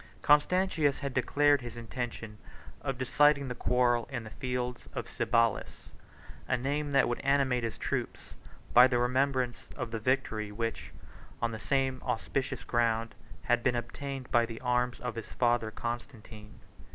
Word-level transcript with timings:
81 0.21 0.21
Constantius 0.23 0.99
had 1.01 1.13
declared 1.13 1.61
his 1.61 1.77
intention 1.77 2.39
of 2.81 2.97
deciding 2.97 3.49
the 3.49 3.53
quarrel 3.53 4.07
in 4.11 4.23
the 4.23 4.31
fields 4.31 4.89
of 4.95 5.07
Cibalis, 5.07 5.91
a 6.47 6.57
name 6.57 6.89
that 6.91 7.07
would 7.07 7.19
animate 7.19 7.63
his 7.63 7.77
troops 7.77 8.33
by 8.73 8.87
the 8.87 8.97
remembrance 8.97 9.65
of 9.75 9.91
the 9.91 9.99
victory, 9.99 10.51
which, 10.51 10.91
on 11.39 11.51
the 11.51 11.59
same 11.59 12.01
auspicious 12.03 12.63
ground, 12.63 13.13
had 13.43 13.61
been 13.61 13.75
obtained 13.75 14.31
by 14.31 14.43
the 14.43 14.59
arms 14.61 14.99
of 15.01 15.13
his 15.13 15.27
father 15.33 15.69
Constantine. 15.69 16.59